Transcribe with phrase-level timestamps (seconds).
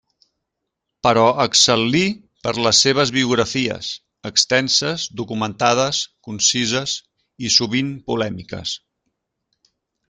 [1.07, 2.01] Però excel·lí
[2.47, 3.91] per les seves biografies,
[4.31, 6.99] extenses, documentades, concises
[7.51, 8.79] i sovint polèmiques.